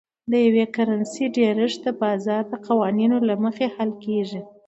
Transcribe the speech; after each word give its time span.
د 0.31 0.33
یوې 0.47 0.65
کرنسۍ 0.75 1.25
ډېرښت 1.37 1.79
د 1.83 1.87
بازار 2.01 2.43
د 2.51 2.53
قوانینو 2.67 3.17
له 3.29 3.35
مخې 3.43 3.65
حل 3.75 3.91
کیږي. 4.03 4.41